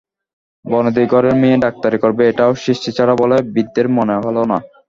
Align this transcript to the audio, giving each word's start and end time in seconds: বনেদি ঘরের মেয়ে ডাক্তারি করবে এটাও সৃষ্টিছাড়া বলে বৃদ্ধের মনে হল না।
বনেদি 0.65 1.03
ঘরের 1.11 1.35
মেয়ে 1.41 1.61
ডাক্তারি 1.65 1.97
করবে 2.03 2.23
এটাও 2.27 2.51
সৃষ্টিছাড়া 2.63 3.13
বলে 3.21 3.37
বৃদ্ধের 3.53 3.87
মনে 3.97 4.15
হল 4.23 4.37
না। 4.51 4.57